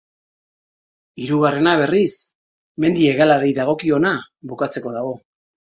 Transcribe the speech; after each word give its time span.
Hirugarrena, 1.25 1.75
berriz, 1.83 2.15
mendi 2.87 3.07
hegalari 3.13 3.55
dagokiona, 3.61 4.19
bukatzeko 4.55 5.01
dago. 5.01 5.19